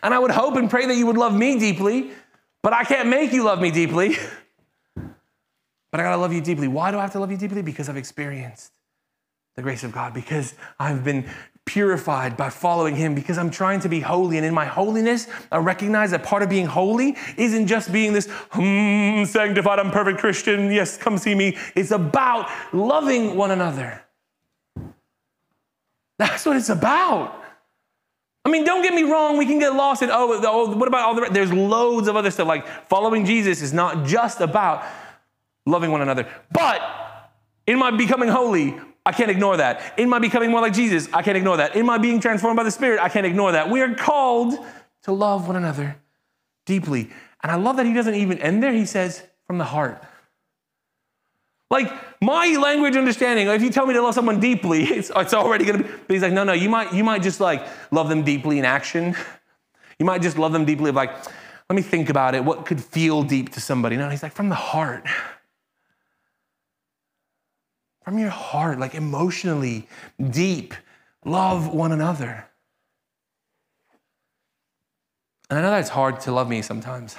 [0.02, 2.10] And I would hope and pray that you would love me deeply,
[2.62, 4.16] but I can't make you love me deeply.
[4.96, 6.66] but I gotta love you deeply.
[6.66, 7.62] Why do I have to love you deeply?
[7.62, 8.72] Because I've experienced
[9.54, 11.28] the grace of God, because I've been
[11.64, 14.36] purified by following Him, because I'm trying to be holy.
[14.36, 18.28] And in my holiness, I recognize that part of being holy isn't just being this
[18.50, 20.72] hmm, sanctified, I'm perfect Christian.
[20.72, 21.56] Yes, come see me.
[21.74, 24.02] It's about loving one another.
[26.18, 27.42] That's what it's about.
[28.44, 31.02] I mean, don't get me wrong, we can get lost in, oh, oh what about
[31.02, 32.48] all the, there's loads of other stuff.
[32.48, 34.84] Like following Jesus is not just about
[35.64, 36.26] loving one another.
[36.50, 36.80] But
[37.66, 39.98] in my becoming holy, I can't ignore that.
[39.98, 41.74] In my becoming more like Jesus, I can't ignore that.
[41.74, 43.68] In my being transformed by the Spirit, I can't ignore that.
[43.68, 44.54] We are called
[45.02, 45.96] to love one another
[46.66, 47.10] deeply.
[47.42, 48.72] And I love that he doesn't even end there.
[48.72, 50.02] He says, from the heart.
[51.70, 51.90] Like
[52.22, 55.82] my language understanding, if you tell me to love someone deeply, it's, it's already gonna
[55.82, 58.58] be, but he's like, no, no, you might, you might just like love them deeply
[58.58, 59.16] in action.
[59.98, 61.12] You might just love them deeply of like,
[61.70, 62.44] let me think about it.
[62.44, 63.96] What could feel deep to somebody?
[63.96, 65.06] No, he's like, from the heart
[68.04, 69.86] from your heart, like emotionally
[70.30, 70.74] deep,
[71.24, 72.46] love one another.
[75.48, 77.16] And I know that's hard to love me sometimes.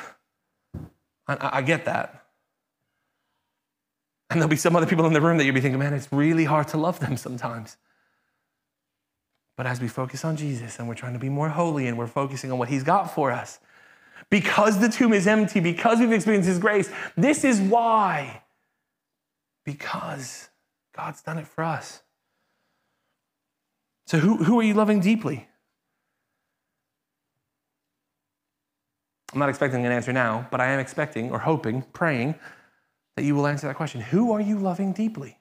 [1.27, 2.25] I, I, get that.
[4.29, 6.11] And there'll be some other people in the room that you'll be thinking, man, it's
[6.11, 7.77] really hard to love them sometimes.
[9.55, 12.07] But as we focus on Jesus and we're trying to be more holy and we're
[12.07, 13.59] focusing on what He's got for us,
[14.29, 18.41] because the tomb is empty, because we've experienced His grace, this is why.
[19.63, 20.49] Because
[20.95, 22.01] God's done it for us.
[24.05, 25.47] So, who, who are you loving deeply?
[29.31, 32.35] I'm not expecting an answer now, but I am expecting or hoping, praying
[33.15, 34.01] that you will answer that question.
[34.01, 35.37] Who are you loving deeply?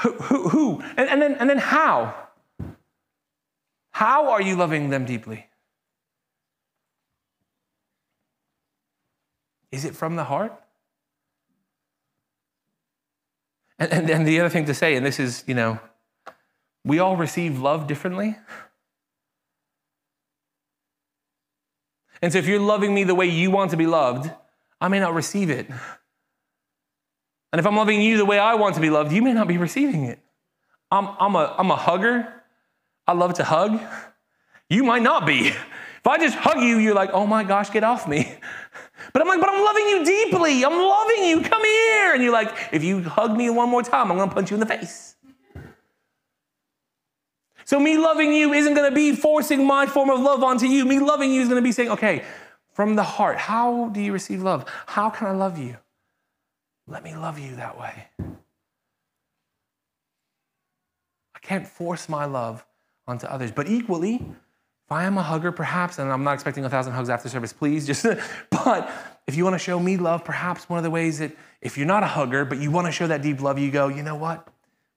[0.00, 0.12] Who?
[0.12, 0.82] who, who?
[0.96, 2.14] And, and, then, and then how?
[3.90, 5.46] How are you loving them deeply?
[9.70, 10.52] Is it from the heart?
[13.78, 15.78] And, and, and the other thing to say, and this is, you know,
[16.84, 18.36] we all receive love differently.
[22.20, 24.30] And so if you're loving me the way you want to be loved,
[24.80, 25.68] I may not receive it.
[27.52, 29.48] And if I'm loving you the way I want to be loved, you may not
[29.48, 30.18] be receiving it.
[30.90, 32.32] I'm, I'm, a, I'm a hugger.
[33.06, 33.80] I love to hug.
[34.68, 35.48] You might not be.
[35.48, 38.38] If I just hug you, you're like, oh my gosh, get off me.
[39.12, 40.64] But I'm like, but I'm loving you deeply.
[40.64, 41.40] I'm loving you.
[41.40, 42.14] Come here.
[42.14, 44.56] And you're like, if you hug me one more time, I'm going to punch you
[44.56, 45.16] in the face.
[47.64, 50.86] So, me loving you isn't going to be forcing my form of love onto you.
[50.86, 52.24] Me loving you is going to be saying, okay,
[52.72, 54.64] from the heart, how do you receive love?
[54.86, 55.76] How can I love you?
[56.86, 58.06] Let me love you that way.
[61.34, 62.64] I can't force my love
[63.06, 63.52] onto others.
[63.52, 64.24] But equally,
[64.88, 67.52] if I am a hugger, perhaps, and I'm not expecting a thousand hugs after service,
[67.52, 68.06] please, just,
[68.50, 68.90] but
[69.26, 71.86] if you want to show me love, perhaps one of the ways that if you're
[71.86, 74.16] not a hugger, but you want to show that deep love, you go, you know
[74.16, 74.48] what?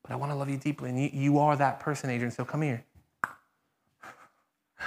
[0.02, 0.92] But I want to love you deeply.
[0.92, 2.86] And you, you are that person, Adrian, so come here.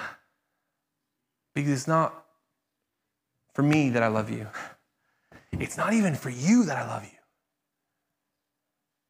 [1.54, 2.24] Because it's not
[3.52, 4.48] for me that I love you.
[5.52, 7.18] It's not even for you that I love you.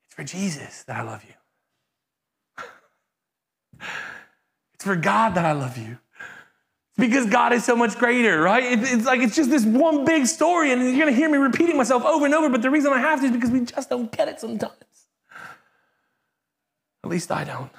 [0.06, 1.24] It's for Jesus that I love
[3.78, 3.86] you.
[4.84, 5.96] It's for God that I love you.
[6.90, 8.78] It's because God is so much greater, right?
[8.78, 12.04] it's like it's just this one big story, and you're gonna hear me repeating myself
[12.04, 14.28] over and over, but the reason I have to is because we just don't get
[14.28, 14.74] it sometimes.
[17.02, 17.70] At least I don't.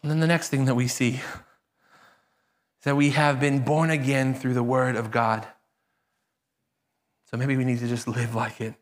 [0.00, 1.20] And then the next thing that we see is
[2.84, 5.46] that we have been born again through the word of God.
[7.30, 8.76] So maybe we need to just live like it.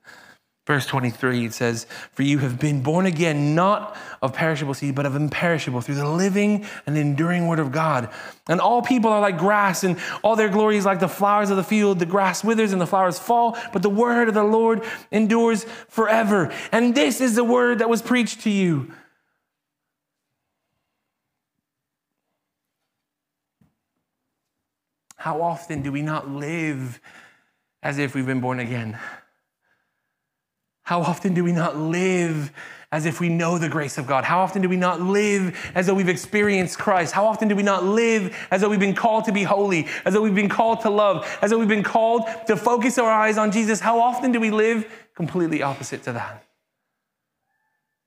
[0.66, 5.04] Verse 23, it says, For you have been born again, not of perishable seed, but
[5.04, 8.08] of imperishable, through the living and enduring word of God.
[8.48, 11.58] And all people are like grass, and all their glory is like the flowers of
[11.58, 11.98] the field.
[11.98, 16.50] The grass withers and the flowers fall, but the word of the Lord endures forever.
[16.72, 18.90] And this is the word that was preached to you.
[25.16, 27.00] How often do we not live
[27.82, 28.98] as if we've been born again?
[30.84, 32.52] How often do we not live
[32.92, 34.22] as if we know the grace of God?
[34.22, 37.12] How often do we not live as though we've experienced Christ?
[37.12, 40.12] How often do we not live as though we've been called to be holy, as
[40.12, 43.38] though we've been called to love, as though we've been called to focus our eyes
[43.38, 43.80] on Jesus?
[43.80, 46.44] How often do we live completely opposite to that?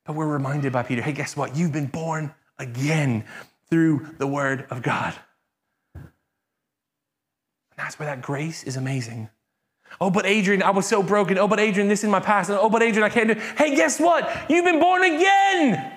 [0.05, 1.55] But we're reminded by Peter hey, guess what?
[1.55, 3.25] You've been born again
[3.71, 5.15] through the word of God.
[5.95, 6.05] And
[7.75, 9.29] that's where that grace is amazing.
[9.99, 11.37] Oh, but Adrian, I was so broken.
[11.37, 12.49] Oh, but Adrian, this is my past.
[12.51, 13.39] Oh, but Adrian, I can't do.
[13.57, 14.29] Hey, guess what?
[14.49, 15.93] You've been born again.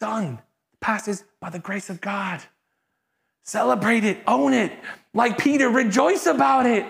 [0.00, 0.38] Done.
[1.06, 2.40] Is by the grace of God.
[3.42, 4.72] Celebrate it, own it.
[5.14, 6.86] Like Peter, rejoice about it.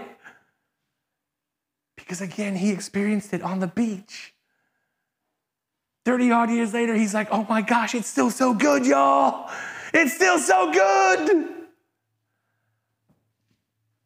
[1.97, 4.33] Because again, he experienced it on the beach.
[6.05, 9.51] 30 odd years later, he's like, oh my gosh, it's still so good, y'all.
[9.93, 11.60] It's still so good.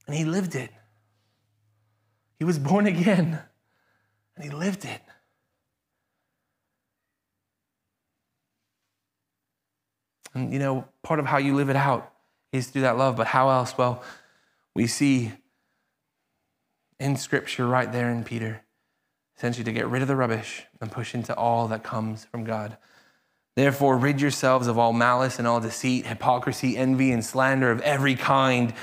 [0.06, 0.70] And he lived it.
[2.38, 3.40] He was born again
[4.36, 5.00] and he lived it.
[10.34, 12.12] And you know, part of how you live it out
[12.52, 13.78] is through that love, but how else?
[13.78, 14.02] Well,
[14.74, 15.32] we see
[16.98, 18.62] in scripture right there in Peter,
[19.36, 22.76] essentially to get rid of the rubbish and push into all that comes from God.
[23.56, 28.16] Therefore, rid yourselves of all malice and all deceit, hypocrisy, envy, and slander of every
[28.16, 28.74] kind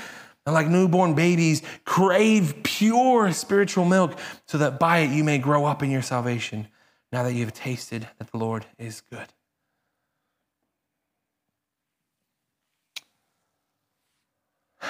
[0.44, 5.64] and like newborn babies, crave pure spiritual milk so that by it you may grow
[5.64, 6.68] up in your salvation
[7.12, 9.28] now that you have tasted that the Lord is good.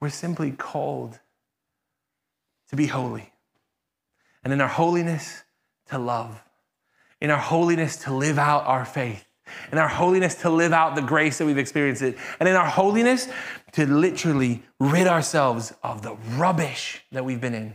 [0.00, 1.20] We're simply called
[2.70, 3.32] to be holy.
[4.42, 5.44] And in our holiness,
[5.90, 6.42] to love.
[7.20, 9.26] In our holiness, to live out our faith
[9.72, 12.66] in our holiness to live out the grace that we've experienced it, and in our
[12.66, 13.28] holiness
[13.72, 17.74] to literally rid ourselves of the rubbish that we've been in.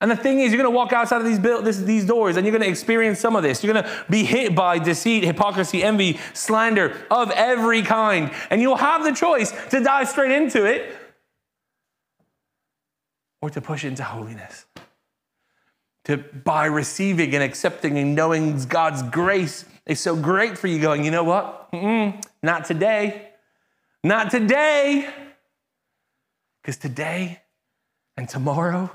[0.00, 2.44] And the thing is, you're going to walk outside of these, this, these doors and
[2.44, 3.64] you're going to experience some of this.
[3.64, 8.30] You're going to be hit by deceit, hypocrisy, envy, slander of every kind.
[8.50, 10.94] And you'll have the choice to dive straight into it
[13.40, 14.66] or to push into holiness.
[16.04, 21.04] To by receiving and accepting and knowing God's grace is so great for you, going,
[21.04, 21.70] you know what?
[21.72, 23.30] Mm-mm, not today.
[24.02, 25.08] Not today.
[26.62, 27.42] Because today
[28.16, 28.90] and tomorrow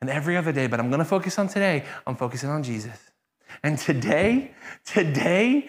[0.00, 1.84] and every other day, but I'm going to focus on today.
[2.06, 3.10] I'm focusing on Jesus.
[3.62, 4.52] And today,
[4.84, 5.68] today,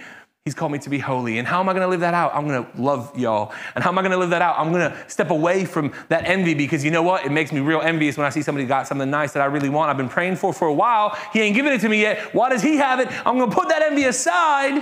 [0.50, 1.38] He's called me to be holy.
[1.38, 2.34] And how am I going to live that out?
[2.34, 3.54] I'm going to love y'all.
[3.76, 4.58] And how am I going to live that out?
[4.58, 7.24] I'm going to step away from that envy because you know what?
[7.24, 9.70] It makes me real envious when I see somebody got something nice that I really
[9.70, 9.92] want.
[9.92, 11.16] I've been praying for for a while.
[11.34, 12.34] He ain't giving it to me yet.
[12.34, 13.10] Why does he have it?
[13.28, 14.72] I'm going to put that envy aside.
[14.72, 14.82] I'm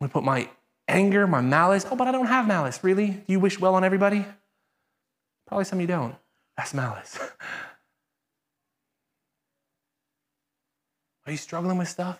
[0.00, 0.48] going to put my
[0.88, 1.84] anger, my malice.
[1.90, 2.82] Oh, but I don't have malice.
[2.82, 3.22] Really?
[3.26, 4.24] You wish well on everybody?
[5.46, 6.14] Probably some you don't.
[6.56, 7.18] That's malice.
[11.26, 12.18] Are you struggling with stuff?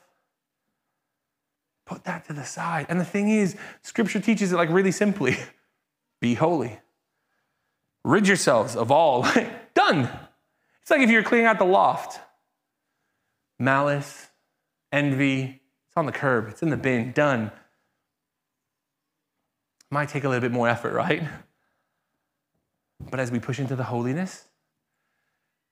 [1.91, 2.87] Put that to the side.
[2.89, 5.37] And the thing is, scripture teaches it like really simply
[6.21, 6.79] be holy.
[8.05, 9.27] Rid yourselves of all.
[9.75, 10.09] Done.
[10.83, 12.21] It's like if you're cleaning out the loft.
[13.59, 14.29] Malice,
[14.93, 17.51] envy, it's on the curb, it's in the bin, done.
[19.91, 21.25] Might take a little bit more effort, right?
[23.11, 24.45] But as we push into the holiness,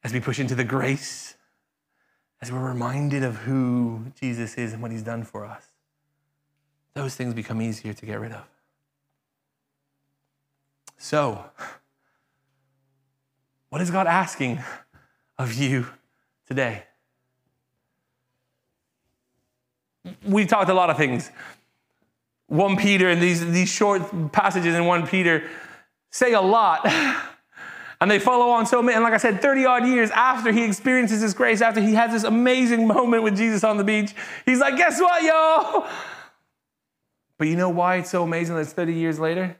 [0.02, 1.36] as we push into the grace
[2.40, 5.67] as we're reminded of who Jesus is and what he's done for us,
[6.98, 8.44] those things become easier to get rid of.
[10.96, 11.44] So,
[13.68, 14.58] what is God asking
[15.38, 15.86] of you
[16.46, 16.82] today?
[20.26, 21.30] We've talked a lot of things.
[22.48, 25.48] 1 Peter and these, these short passages in 1 Peter
[26.10, 26.84] say a lot.
[28.00, 30.62] And they follow on so many, and like I said, 30 odd years after he
[30.62, 34.14] experiences this grace, after he has this amazing moment with Jesus on the beach,
[34.46, 35.84] he's like, guess what, yo?
[37.38, 39.56] But you know why it's so amazing that it's 30 years later?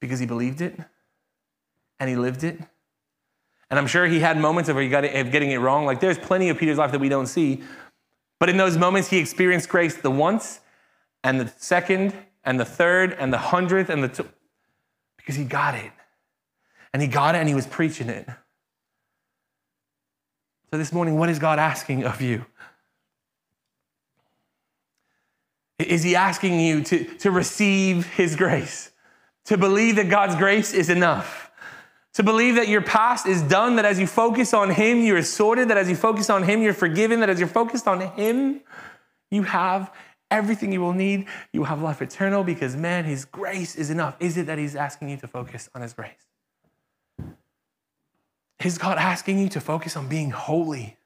[0.00, 0.78] Because he believed it
[1.98, 2.60] and he lived it.
[3.68, 5.86] And I'm sure he had moments of, he got it, of getting it wrong.
[5.86, 7.62] Like there's plenty of Peter's life that we don't see.
[8.38, 10.60] But in those moments, he experienced grace the once
[11.24, 12.14] and the second
[12.44, 14.28] and the third and the hundredth and the two,
[15.16, 15.90] because he got it.
[16.92, 18.28] And he got it and he was preaching it.
[20.70, 22.46] So this morning, what is God asking of you?
[25.78, 28.90] Is he asking you to, to receive his grace?
[29.46, 31.46] To believe that God's grace is enough?
[32.14, 35.68] To believe that your past is done, that as you focus on Him, you're sorted,
[35.68, 38.62] that as you focus on Him, you're forgiven, that as you're focused on Him,
[39.30, 39.92] you have
[40.30, 41.26] everything you will need.
[41.52, 44.16] You will have life eternal because, man, His grace is enough.
[44.18, 46.12] Is it that He's asking you to focus on His grace?
[48.64, 50.96] Is God asking you to focus on being holy?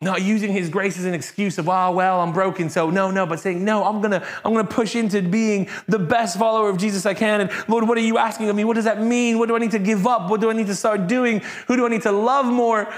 [0.00, 3.26] Not using his grace as an excuse of, oh, well, I'm broken, so no, no,
[3.26, 7.04] but saying, no, I'm gonna, I'm gonna push into being the best follower of Jesus
[7.04, 7.40] I can.
[7.40, 8.62] And Lord, what are you asking of me?
[8.62, 9.40] What does that mean?
[9.40, 10.30] What do I need to give up?
[10.30, 11.40] What do I need to start doing?
[11.66, 12.88] Who do I need to love more?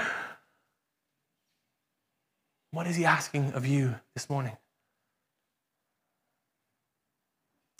[2.69, 4.55] What is he asking of you this morning?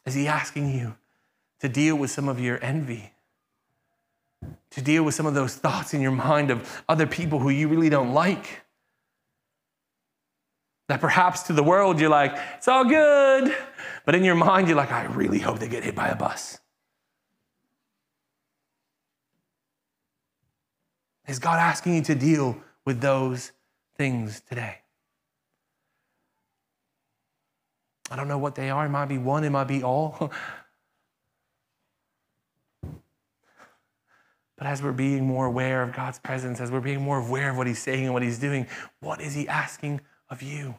[0.07, 0.95] Is he asking you
[1.59, 3.13] to deal with some of your envy?
[4.72, 7.67] To deal with some of those thoughts in your mind of other people who you
[7.67, 8.63] really don't like?
[10.92, 13.56] That perhaps to the world you're like, it's all good.
[14.06, 16.60] But in your mind, you're like, I really hope they get hit by a bus.
[21.30, 23.54] Is God asking you to deal with those
[23.96, 24.80] things today?
[28.10, 28.86] I don't know what they are.
[28.86, 30.30] It might be one, it might be all.
[34.58, 37.58] But as we're being more aware of God's presence, as we're being more aware of
[37.58, 38.68] what He's saying and what He's doing,
[39.00, 40.76] what is He asking of you.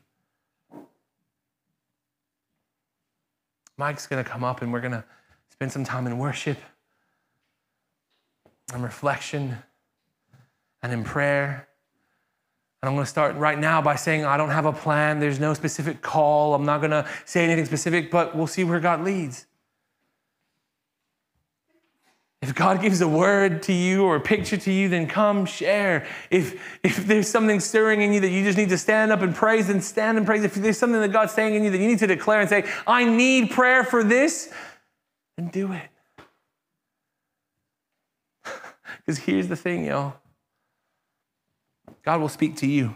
[3.83, 5.03] Mike's going to come up and we're going to
[5.51, 6.57] spend some time in worship
[8.72, 9.59] and reflection
[10.85, 11.66] and in prayer.
[12.80, 15.18] And I'm going to start right now by saying, I don't have a plan.
[15.18, 16.55] There's no specific call.
[16.55, 19.47] I'm not going to say anything specific, but we'll see where God leads.
[22.43, 26.05] If God gives a word to you or a picture to you, then come share.
[26.28, 29.32] If, if there's something stirring in you that you just need to stand up and
[29.32, 30.43] praise, then stand and praise.
[30.43, 32.68] If there's something that God's saying in you that you need to declare and say,
[32.84, 34.53] I need prayer for this,
[35.36, 35.88] then do it.
[38.99, 40.14] Because here's the thing, y'all
[42.05, 42.95] God will speak to you.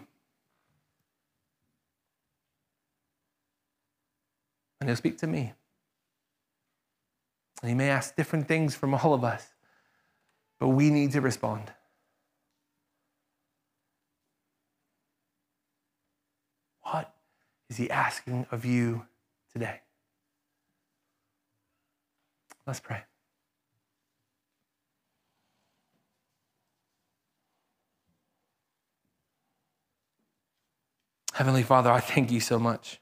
[4.80, 5.52] And He'll speak to me.
[7.62, 9.54] And he may ask different things from all of us,
[10.60, 11.72] but we need to respond.
[16.82, 17.14] What
[17.68, 19.06] is he asking of you
[19.52, 19.80] today?
[22.66, 23.02] Let's pray.
[31.32, 32.98] Heavenly Father, I thank you so much.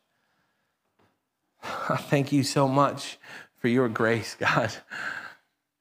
[1.62, 3.16] I thank you so much
[3.64, 4.70] for your grace, God.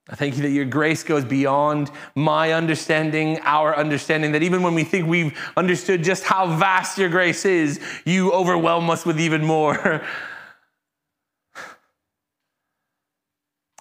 [0.07, 4.73] I thank you that your grace goes beyond my understanding, our understanding, that even when
[4.73, 9.43] we think we've understood just how vast your grace is, you overwhelm us with even
[9.43, 10.01] more.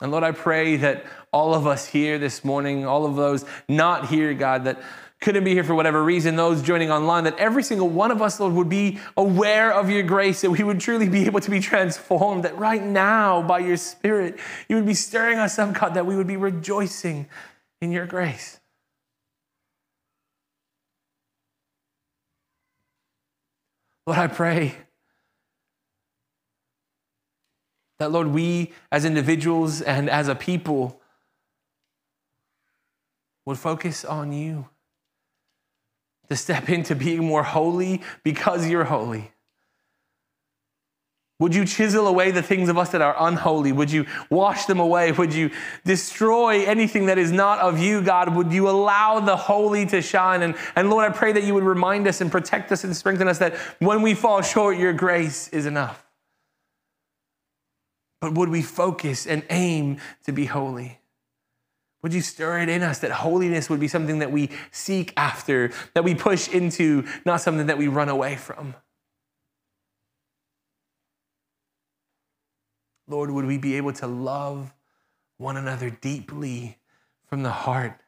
[0.00, 4.08] And Lord, I pray that all of us here this morning, all of those not
[4.08, 4.82] here, God, that
[5.22, 8.38] couldn't be here for whatever reason, those joining online, that every single one of us,
[8.38, 11.60] Lord, would be aware of your grace, that we would truly be able to be
[11.60, 16.04] transformed, that right now, by your Spirit, you would be stirring us up, God, that
[16.04, 17.28] we would be rejoicing
[17.80, 18.60] in your grace.
[24.06, 24.74] Lord, I pray
[28.00, 31.00] that, Lord, we as individuals and as a people
[33.46, 34.68] would focus on you
[36.32, 39.30] to step into being more holy because you're holy.
[41.38, 43.72] Would you chisel away the things of us that are unholy?
[43.72, 45.10] Would you wash them away?
[45.10, 45.50] Would you
[45.84, 48.36] destroy anything that is not of you, God?
[48.36, 50.42] Would you allow the holy to shine?
[50.42, 53.26] And, and Lord, I pray that you would remind us and protect us and strengthen
[53.26, 56.06] us that when we fall short, your grace is enough.
[58.20, 61.00] But would we focus and aim to be holy?
[62.02, 65.70] Would you stir it in us that holiness would be something that we seek after,
[65.94, 68.74] that we push into, not something that we run away from?
[73.06, 74.72] Lord, would we be able to love
[75.38, 76.78] one another deeply
[77.26, 78.01] from the heart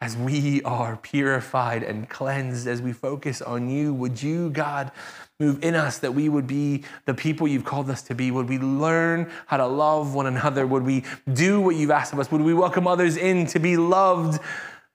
[0.00, 3.92] as we are purified and cleansed, as we focus on you?
[3.94, 4.92] Would you, God,
[5.40, 8.30] move in us that we would be the people you've called us to be?
[8.30, 10.66] Would we learn how to love one another?
[10.66, 12.30] Would we do what you've asked of us?
[12.30, 14.40] Would we welcome others in to be loved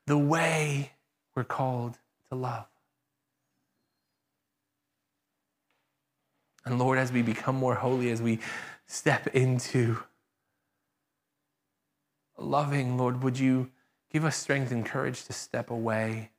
[0.08, 0.94] the way
[1.36, 1.98] we're called
[2.30, 2.66] to love?
[6.66, 8.40] And Lord, as we become more holy, as we
[8.86, 9.98] step into
[12.38, 13.70] loving, Lord, would you
[14.14, 16.30] give us strength and courage to step away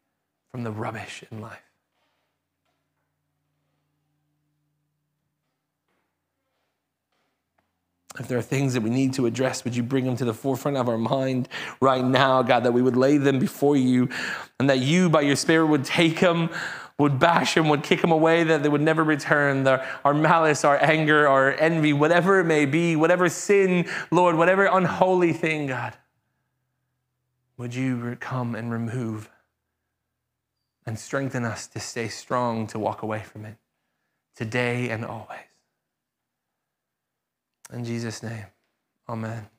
[0.51, 1.61] from the rubbish in life?
[8.19, 10.33] If there are things that we need to address, would you bring them to the
[10.33, 11.49] forefront of our mind
[11.81, 14.09] right now, God, that we would lay them before you
[14.61, 16.49] and that you, by your Spirit, would take them
[16.99, 19.65] would bash them, would kick them away, that they would never return.
[19.65, 24.67] The, our malice, our anger, our envy, whatever it may be, whatever sin, Lord, whatever
[24.67, 25.95] unholy thing, God,
[27.57, 29.31] would you come and remove
[30.87, 33.57] and strengthen us to stay strong to walk away from it
[34.37, 35.39] today and always.
[37.73, 38.47] In Jesus' name,
[39.09, 39.54] amen.